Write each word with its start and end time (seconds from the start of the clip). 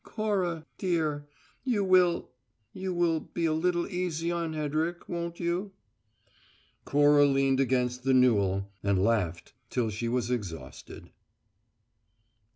"Cora, 0.03 0.65
dear, 0.79 1.27
you 1.63 1.83
will 1.83 2.31
you 2.73 2.91
will 2.91 3.19
be 3.19 3.45
a 3.45 3.53
little 3.53 3.85
easy 3.85 4.31
on 4.31 4.53
Hedrick, 4.53 5.07
won't 5.07 5.39
you?" 5.39 5.73
Cora 6.85 7.27
leaned 7.27 7.59
against 7.59 8.01
the 8.03 8.13
newel 8.15 8.67
and 8.81 9.03
laughed 9.03 9.53
till 9.69 9.91
she 9.91 10.07
was 10.07 10.31
exhausted. 10.31 11.11